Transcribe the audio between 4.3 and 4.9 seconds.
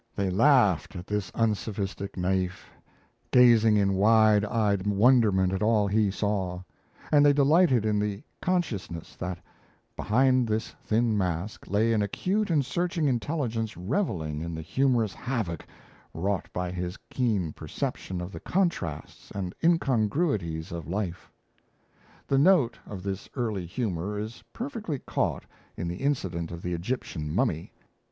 eyed